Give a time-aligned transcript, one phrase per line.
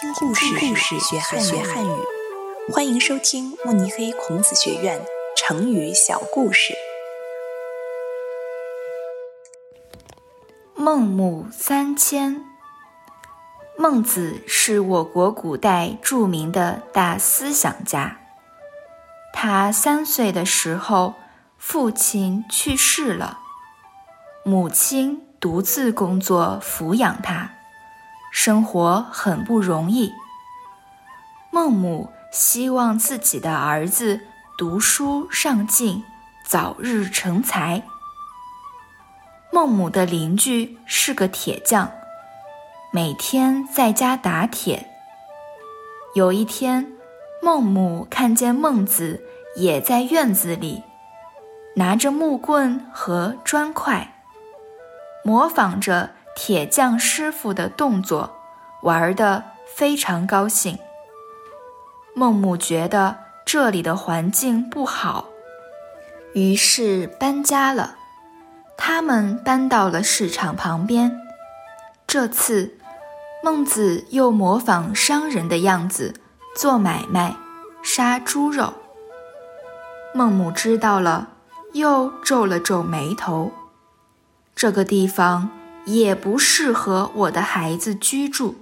[0.00, 1.90] 听故事，故事学汉学汉语。
[2.72, 4.98] 欢迎收听慕尼黑孔子学院
[5.36, 6.72] 成语小故事。
[10.74, 12.42] 孟母三迁。
[13.76, 18.20] 孟子是我国古代著名的大思想家。
[19.34, 21.16] 他三岁的时候，
[21.58, 23.40] 父亲去世了，
[24.46, 27.50] 母亲独自工作抚养他。
[28.30, 30.12] 生活很不容易。
[31.50, 34.20] 孟母希望自己的儿子
[34.56, 36.04] 读书上进，
[36.46, 37.82] 早日成才。
[39.52, 41.90] 孟母的邻居是个铁匠，
[42.92, 44.88] 每天在家打铁。
[46.14, 46.92] 有一天，
[47.42, 49.24] 孟母看见孟子
[49.56, 50.84] 也在院子里，
[51.74, 54.14] 拿着木棍和砖块，
[55.24, 56.10] 模仿着。
[56.36, 58.36] 铁匠师傅的动作，
[58.82, 60.78] 玩得非常高兴。
[62.14, 65.26] 孟母觉得这里的环境不好，
[66.32, 67.96] 于是搬家了。
[68.76, 71.20] 他们搬到了市场旁边。
[72.06, 72.78] 这次，
[73.42, 76.14] 孟子又模仿商人的样子
[76.56, 77.36] 做买卖，
[77.82, 78.72] 杀猪肉。
[80.14, 81.28] 孟母知道了，
[81.74, 83.52] 又皱了皱眉头。
[84.56, 85.50] 这个地方。
[85.92, 88.54] 也不适合我的孩子居住，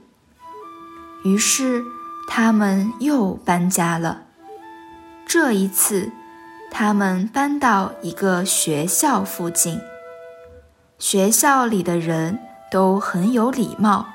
[1.25, 1.85] 于是
[2.27, 4.23] 他们又搬家了。
[5.27, 6.11] 这一次，
[6.71, 9.79] 他们搬到一个学校附近。
[10.99, 12.39] 学校里的人
[12.71, 14.07] 都很有礼貌，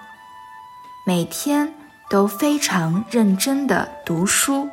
[1.06, 1.72] 每天
[2.09, 4.69] 都非常认真地读书。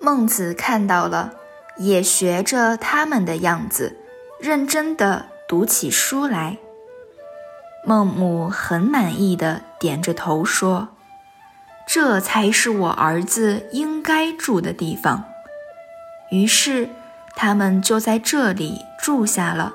[0.00, 1.32] 孟子看到了，
[1.78, 3.98] 也学着他们的样子，
[4.38, 6.58] 认真地读起书来。
[7.84, 10.88] 孟母很满意的点着头说
[11.88, 15.24] ：“这才是我儿子应该住的地方。”
[16.30, 16.90] 于是，
[17.34, 19.72] 他们就在这里住下了。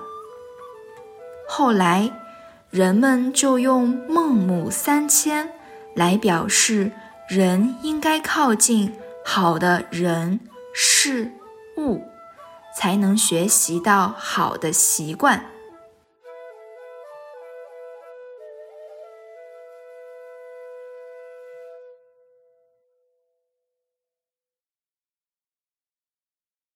[1.49, 2.11] 后来，
[2.69, 5.49] 人们就用“孟母三迁”
[5.95, 6.91] 来表示
[7.27, 10.39] 人应该靠近好的人
[10.73, 11.31] 事
[11.77, 12.03] 物，
[12.77, 15.45] 才能学习到好的习惯。